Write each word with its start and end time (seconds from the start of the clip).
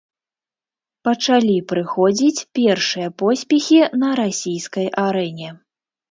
Пачалі 1.07 1.57
прыходзіць 1.71 2.45
першыя 2.59 3.07
поспехі 3.23 3.79
на 4.05 4.09
расійскай 4.21 4.87
арэне. 5.05 5.49